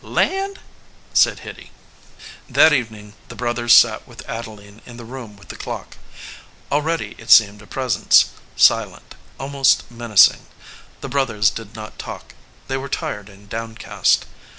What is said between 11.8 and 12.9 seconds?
talk. They were